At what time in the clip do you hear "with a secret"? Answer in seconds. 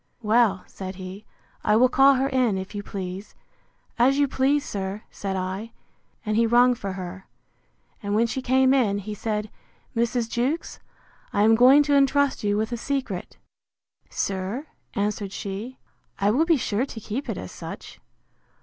12.57-13.37